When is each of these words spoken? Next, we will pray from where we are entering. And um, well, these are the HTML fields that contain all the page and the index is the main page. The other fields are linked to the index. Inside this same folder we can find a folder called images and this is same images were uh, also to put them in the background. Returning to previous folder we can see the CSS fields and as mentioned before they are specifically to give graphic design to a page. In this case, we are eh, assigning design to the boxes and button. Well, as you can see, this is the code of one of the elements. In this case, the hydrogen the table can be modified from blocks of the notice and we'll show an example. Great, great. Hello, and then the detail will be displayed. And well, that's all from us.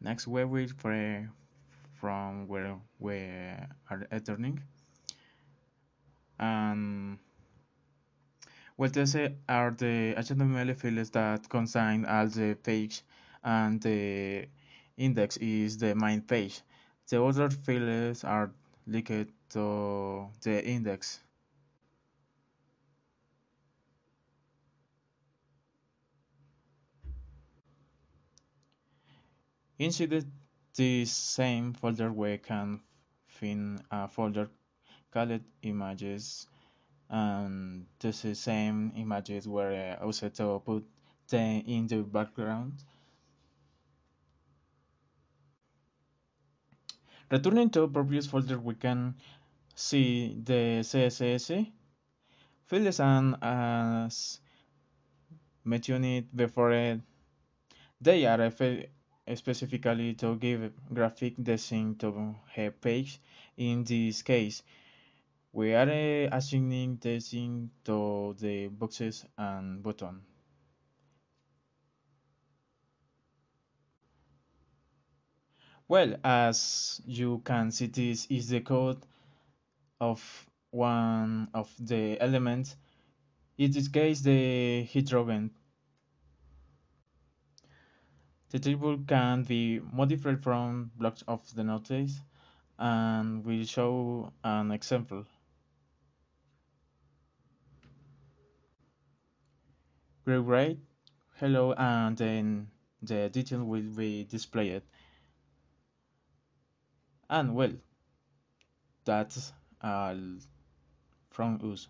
Next, 0.00 0.26
we 0.26 0.44
will 0.44 0.68
pray 0.78 1.26
from 2.00 2.48
where 2.48 2.76
we 2.98 3.16
are 3.90 4.06
entering. 4.10 4.62
And 6.38 6.72
um, 6.72 7.18
well, 8.78 8.88
these 8.88 9.14
are 9.14 9.70
the 9.72 10.14
HTML 10.16 10.74
fields 10.76 11.10
that 11.10 11.48
contain 11.50 12.06
all 12.06 12.26
the 12.26 12.54
page 12.54 13.02
and 13.44 13.80
the 13.82 14.48
index 14.96 15.36
is 15.36 15.76
the 15.76 15.94
main 15.94 16.22
page. 16.22 16.62
The 17.08 17.22
other 17.22 17.50
fields 17.50 18.24
are 18.24 18.50
linked 18.86 19.28
to 19.50 20.28
the 20.42 20.64
index. 20.64 21.20
Inside 29.80 30.26
this 30.76 31.10
same 31.10 31.72
folder 31.72 32.12
we 32.12 32.36
can 32.36 32.82
find 33.26 33.80
a 33.90 34.06
folder 34.08 34.50
called 35.10 35.40
images 35.62 36.46
and 37.08 37.86
this 37.98 38.26
is 38.26 38.38
same 38.38 38.92
images 38.94 39.48
were 39.48 39.72
uh, 39.72 40.04
also 40.04 40.28
to 40.28 40.60
put 40.66 40.84
them 41.30 41.62
in 41.66 41.86
the 41.86 42.02
background. 42.02 42.74
Returning 47.30 47.70
to 47.70 47.88
previous 47.88 48.26
folder 48.26 48.58
we 48.58 48.74
can 48.74 49.14
see 49.74 50.36
the 50.44 50.84
CSS 50.84 51.72
fields 52.66 53.00
and 53.00 53.34
as 53.40 54.40
mentioned 55.64 56.28
before 56.36 57.00
they 57.98 58.26
are 58.26 58.50
specifically 59.34 60.14
to 60.14 60.36
give 60.36 60.72
graphic 60.92 61.34
design 61.42 61.96
to 61.96 62.34
a 62.56 62.70
page. 62.70 63.20
In 63.56 63.84
this 63.84 64.22
case, 64.22 64.62
we 65.52 65.74
are 65.74 65.88
eh, 65.88 66.28
assigning 66.30 66.96
design 66.96 67.70
to 67.84 68.34
the 68.38 68.68
boxes 68.68 69.24
and 69.36 69.82
button. 69.82 70.20
Well, 75.88 76.14
as 76.22 77.02
you 77.04 77.42
can 77.44 77.72
see, 77.72 77.86
this 77.88 78.26
is 78.30 78.48
the 78.48 78.60
code 78.60 79.04
of 80.00 80.22
one 80.70 81.48
of 81.52 81.68
the 81.80 82.16
elements. 82.20 82.76
In 83.58 83.72
this 83.72 83.88
case, 83.88 84.20
the 84.20 84.84
hydrogen 84.84 85.50
the 88.50 88.58
table 88.58 88.98
can 89.06 89.42
be 89.44 89.80
modified 89.92 90.42
from 90.42 90.90
blocks 90.96 91.22
of 91.28 91.40
the 91.54 91.64
notice 91.64 92.20
and 92.78 93.44
we'll 93.44 93.64
show 93.64 94.32
an 94.42 94.70
example. 94.72 95.24
Great, 100.24 100.44
great. 100.44 100.78
Hello, 101.38 101.72
and 101.72 102.16
then 102.16 102.68
the 103.02 103.28
detail 103.30 103.64
will 103.64 103.82
be 103.82 104.24
displayed. 104.24 104.82
And 107.28 107.54
well, 107.54 107.72
that's 109.04 109.52
all 109.82 110.18
from 111.30 111.60
us. 111.72 111.88